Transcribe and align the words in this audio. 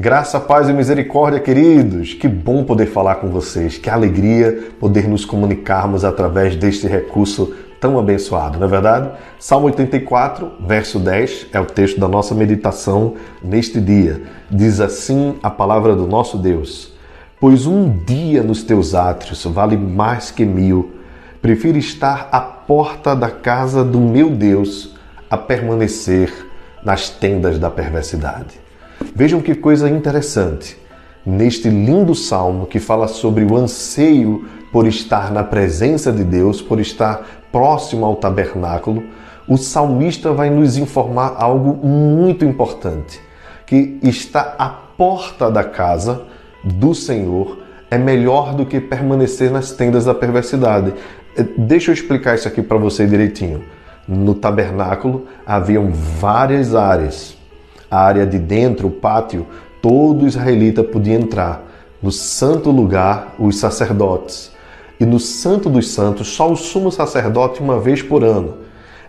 Graça, 0.00 0.38
paz 0.38 0.68
e 0.68 0.72
misericórdia, 0.72 1.40
queridos! 1.40 2.14
Que 2.14 2.28
bom 2.28 2.62
poder 2.62 2.86
falar 2.86 3.16
com 3.16 3.30
vocês, 3.30 3.78
que 3.78 3.90
alegria 3.90 4.70
poder 4.78 5.08
nos 5.08 5.24
comunicarmos 5.24 6.04
através 6.04 6.54
deste 6.54 6.86
recurso 6.86 7.52
tão 7.80 7.98
abençoado, 7.98 8.60
não 8.60 8.68
é 8.68 8.70
verdade? 8.70 9.10
Salmo 9.40 9.66
84, 9.66 10.52
verso 10.64 11.00
10 11.00 11.48
é 11.52 11.58
o 11.58 11.64
texto 11.64 11.98
da 11.98 12.06
nossa 12.06 12.32
meditação 12.32 13.16
neste 13.42 13.80
dia. 13.80 14.22
Diz 14.48 14.78
assim 14.78 15.34
a 15.42 15.50
palavra 15.50 15.96
do 15.96 16.06
nosso 16.06 16.38
Deus: 16.38 16.92
Pois 17.40 17.66
um 17.66 17.90
dia 17.90 18.40
nos 18.40 18.62
teus 18.62 18.94
átrios 18.94 19.44
vale 19.46 19.76
mais 19.76 20.30
que 20.30 20.44
mil. 20.44 20.92
Prefiro 21.42 21.76
estar 21.76 22.28
à 22.30 22.40
porta 22.40 23.16
da 23.16 23.32
casa 23.32 23.82
do 23.82 23.98
meu 23.98 24.30
Deus 24.30 24.94
a 25.28 25.36
permanecer 25.36 26.32
nas 26.84 27.10
tendas 27.10 27.58
da 27.58 27.68
perversidade. 27.68 28.67
Vejam 29.14 29.40
que 29.40 29.54
coisa 29.54 29.88
interessante. 29.88 30.76
Neste 31.24 31.68
lindo 31.68 32.14
salmo 32.14 32.66
que 32.66 32.78
fala 32.78 33.08
sobre 33.08 33.44
o 33.44 33.56
anseio 33.56 34.46
por 34.72 34.86
estar 34.86 35.30
na 35.32 35.44
presença 35.44 36.12
de 36.12 36.24
Deus, 36.24 36.62
por 36.62 36.80
estar 36.80 37.26
próximo 37.52 38.04
ao 38.04 38.16
tabernáculo, 38.16 39.02
o 39.46 39.56
salmista 39.56 40.32
vai 40.32 40.50
nos 40.50 40.76
informar 40.76 41.34
algo 41.36 41.86
muito 41.86 42.44
importante, 42.44 43.20
que 43.66 43.98
está 44.02 44.54
à 44.58 44.68
porta 44.68 45.50
da 45.50 45.64
casa 45.64 46.22
do 46.62 46.94
Senhor 46.94 47.58
é 47.90 47.96
melhor 47.96 48.54
do 48.54 48.66
que 48.66 48.80
permanecer 48.80 49.50
nas 49.50 49.72
tendas 49.72 50.04
da 50.04 50.14
perversidade. 50.14 50.92
Eh, 51.36 51.46
deixa 51.56 51.90
eu 51.90 51.94
explicar 51.94 52.34
isso 52.34 52.46
aqui 52.46 52.62
para 52.62 52.76
você 52.76 53.06
direitinho. 53.06 53.64
No 54.06 54.34
tabernáculo 54.34 55.26
haviam 55.46 55.90
várias 55.90 56.74
áreas 56.74 57.37
a 57.90 58.00
área 58.00 58.26
de 58.26 58.38
dentro, 58.38 58.88
o 58.88 58.90
pátio, 58.90 59.46
todo 59.80 60.26
israelita 60.26 60.82
podia 60.82 61.14
entrar. 61.14 61.64
No 62.02 62.12
santo 62.12 62.70
lugar, 62.70 63.34
os 63.38 63.58
sacerdotes. 63.58 64.52
E 65.00 65.06
no 65.06 65.20
Santo 65.20 65.70
dos 65.70 65.90
Santos, 65.90 66.28
só 66.28 66.50
o 66.50 66.56
sumo 66.56 66.90
sacerdote 66.90 67.60
uma 67.60 67.78
vez 67.78 68.02
por 68.02 68.24
ano. 68.24 68.54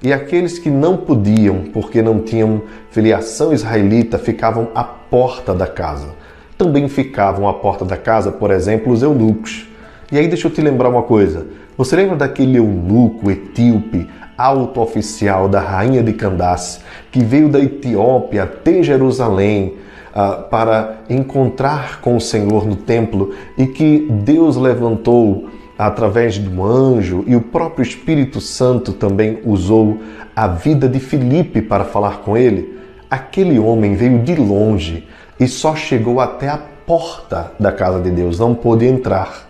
E 0.02 0.14
aqueles 0.14 0.58
que 0.58 0.70
não 0.70 0.96
podiam, 0.96 1.64
porque 1.74 2.02
não 2.02 2.20
tinham 2.20 2.62
filiação 2.90 3.52
israelita, 3.52 4.18
ficavam 4.18 4.70
à 4.74 4.84
porta 4.84 5.54
da 5.54 5.68
casa. 5.68 6.10
Também 6.58 6.88
ficavam 6.88 7.48
à 7.48 7.54
porta 7.54 7.84
da 7.84 7.98
casa, 7.98 8.32
por 8.32 8.52
exemplo, 8.52 8.94
os 8.94 9.02
eunucos. 9.02 9.68
E 10.12 10.18
aí 10.18 10.28
deixa 10.28 10.48
eu 10.48 10.52
te 10.52 10.62
lembrar 10.62 10.90
uma 10.90 11.04
coisa. 11.04 11.48
Você 11.78 11.96
lembra 11.96 12.16
daquele 12.16 12.58
eunuco 12.58 13.30
etíope 13.32 14.08
alto 14.40 14.80
oficial 14.80 15.50
da 15.50 15.60
rainha 15.60 16.02
de 16.02 16.14
Candace, 16.14 16.80
que 17.12 17.22
veio 17.22 17.50
da 17.50 17.60
Etiópia 17.60 18.44
até 18.44 18.82
Jerusalém 18.82 19.74
uh, 20.16 20.44
para 20.50 21.00
encontrar 21.10 22.00
com 22.00 22.16
o 22.16 22.22
Senhor 22.22 22.66
no 22.66 22.78
templo 22.78 23.34
e 23.58 23.68
que 23.68 24.08
Deus 24.10 24.56
levantou 24.56 25.50
através 25.78 26.38
do 26.38 26.64
anjo 26.64 27.24
e 27.28 27.36
o 27.36 27.42
próprio 27.42 27.84
Espírito 27.84 28.40
Santo 28.40 28.94
também 28.94 29.40
usou 29.44 30.00
a 30.34 30.48
vida 30.48 30.88
de 30.88 31.00
Filipe 31.00 31.62
para 31.62 31.84
falar 31.84 32.20
com 32.20 32.38
ele. 32.38 32.80
Aquele 33.12 33.60
homem 33.60 33.96
veio 33.96 34.20
de 34.20 34.36
longe 34.36 35.06
e 35.38 35.48
só 35.48 35.76
chegou 35.76 36.22
até 36.22 36.48
a 36.48 36.60
porta 36.86 37.52
da 37.60 37.72
casa 37.72 38.02
de 38.02 38.10
Deus, 38.10 38.40
não 38.40 38.56
pôde 38.56 38.86
entrar. 38.86 39.50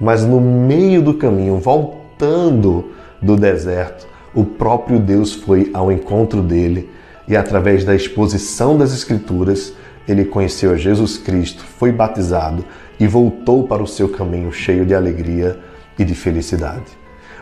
Mas 0.00 0.24
no 0.24 0.40
meio 0.40 1.00
do 1.00 1.14
caminho, 1.14 1.58
voltando 1.58 2.96
do 3.26 3.36
deserto, 3.36 4.06
o 4.32 4.44
próprio 4.44 4.98
Deus 4.98 5.34
foi 5.34 5.70
ao 5.74 5.90
encontro 5.90 6.40
dele 6.40 6.88
e, 7.26 7.36
através 7.36 7.84
da 7.84 7.94
exposição 7.94 8.78
das 8.78 8.94
Escrituras, 8.94 9.74
ele 10.06 10.24
conheceu 10.24 10.70
a 10.70 10.76
Jesus 10.76 11.18
Cristo, 11.18 11.64
foi 11.64 11.90
batizado 11.90 12.64
e 12.98 13.06
voltou 13.06 13.66
para 13.66 13.82
o 13.82 13.86
seu 13.86 14.08
caminho 14.08 14.52
cheio 14.52 14.86
de 14.86 14.94
alegria 14.94 15.58
e 15.98 16.04
de 16.04 16.14
felicidade. 16.14 16.84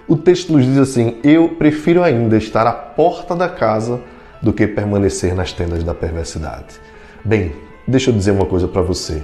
O 0.08 0.16
texto 0.16 0.52
nos 0.52 0.64
diz 0.64 0.78
assim: 0.78 1.18
Eu 1.22 1.50
prefiro 1.50 2.02
ainda 2.02 2.36
estar 2.36 2.66
à 2.66 2.72
porta 2.72 3.36
da 3.36 3.48
casa 3.48 4.00
do 4.40 4.52
que 4.52 4.66
permanecer 4.66 5.34
nas 5.34 5.52
tendas 5.52 5.84
da 5.84 5.94
perversidade. 5.94 6.80
Bem, 7.24 7.52
deixa 7.86 8.10
eu 8.10 8.14
dizer 8.14 8.30
uma 8.30 8.46
coisa 8.46 8.68
para 8.68 8.82
você. 8.82 9.22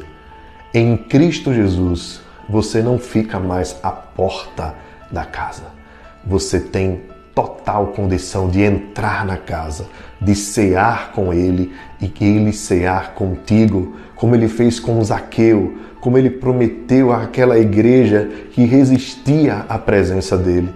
Em 0.75 0.97
Cristo 0.97 1.53
Jesus, 1.53 2.21
você 2.49 2.83
não 2.83 2.99
fica 2.99 3.39
mais 3.39 3.79
à 3.83 3.91
porta 3.91 4.75
da 5.11 5.25
casa 5.25 5.81
você 6.25 6.61
tem 6.61 7.03
total 7.35 7.89
condição 7.89 8.49
de 8.49 8.61
entrar 8.61 9.25
na 9.25 9.37
casa, 9.37 9.87
de 10.21 10.35
cear 10.35 11.13
com 11.13 11.33
ele 11.33 11.73
e 12.01 12.09
que 12.09 12.25
ele 12.25 12.53
cear 12.53 13.15
contigo, 13.15 13.97
como 14.15 14.35
ele 14.35 14.49
fez 14.49 14.79
com 14.79 15.03
Zaqueu, 15.03 15.79
como 16.01 16.19
ele 16.19 16.31
prometeu 16.31 17.13
àquela 17.13 17.59
igreja 17.59 18.29
que 18.53 18.65
resistia 18.65 19.65
à 19.69 19.79
presença 19.79 20.37
dele. 20.37 20.73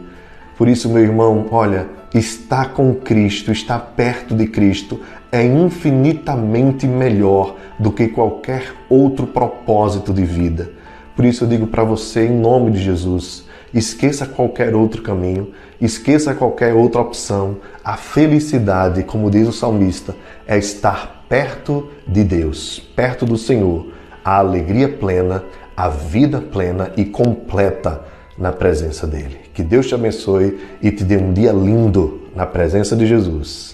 Por 0.57 0.69
isso, 0.69 0.89
meu 0.89 1.03
irmão, 1.03 1.47
olha, 1.51 1.87
estar 2.15 2.73
com 2.73 2.95
Cristo, 2.95 3.51
estar 3.51 3.79
perto 3.97 4.35
de 4.35 4.47
Cristo 4.47 5.01
é 5.33 5.45
infinitamente 5.45 6.87
melhor 6.87 7.57
do 7.79 7.91
que 7.91 8.07
qualquer 8.07 8.73
outro 8.89 9.27
propósito 9.27 10.13
de 10.13 10.25
vida. 10.25 10.71
Por 11.17 11.25
isso 11.25 11.45
eu 11.45 11.49
digo 11.49 11.67
para 11.67 11.85
você, 11.85 12.27
em 12.27 12.39
nome 12.39 12.73
de 12.73 12.83
Jesus, 12.83 13.45
esqueça 13.73 14.27
qualquer 14.27 14.75
outro 14.75 15.03
caminho, 15.03 15.53
esqueça 15.81 16.35
qualquer 16.35 16.75
outra 16.75 17.01
opção. 17.01 17.59
A 17.85 17.97
felicidade, 17.97 19.03
como 19.05 19.31
diz 19.31 19.47
o 19.47 19.53
salmista, 19.53 20.15
é 20.47 20.59
estar 20.59 21.25
perto 21.29 21.89
de 22.07 22.25
Deus, 22.25 22.81
perto 22.97 23.25
do 23.25 23.37
Senhor. 23.37 23.87
A 24.25 24.39
alegria 24.39 24.89
plena, 24.89 25.45
a 25.77 25.89
vida 25.89 26.41
plena 26.41 26.93
e 26.97 27.05
completa 27.05 28.03
na 28.37 28.53
presença 28.53 29.07
dele. 29.07 29.39
Que 29.53 29.63
Deus 29.63 29.87
te 29.87 29.95
abençoe 29.95 30.59
e 30.83 30.91
te 30.91 31.05
dê 31.05 31.17
um 31.17 31.33
dia 31.33 31.53
lindo 31.53 32.23
na 32.35 32.47
presença 32.47 32.97
de 32.97 33.07
Jesus. 33.07 33.74